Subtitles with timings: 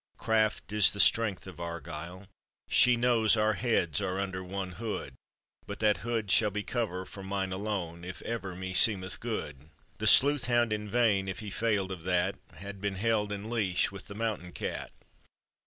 [0.17, 2.25] "Craft is the strength of Argyle;
[2.67, 5.13] she knows Our heads are under one hood,
[5.67, 9.69] But that hood shall be cover for mine alone, If ever meseemeth good;
[9.99, 13.91] The sleuth hound in vain, if he failed of that, Had been held in leash
[13.91, 14.91] with the mountain cat.